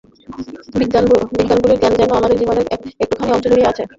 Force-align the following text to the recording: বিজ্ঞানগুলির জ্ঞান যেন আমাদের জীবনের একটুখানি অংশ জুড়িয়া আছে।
বিজ্ঞানগুলির 0.79 1.47
জ্ঞান 1.79 1.93
যেন 1.99 2.11
আমাদের 2.13 2.37
জীবনের 2.37 2.65
একটুখানি 2.75 3.31
অংশ 3.31 3.45
জুড়িয়া 3.45 3.69
আছে। 3.71 3.83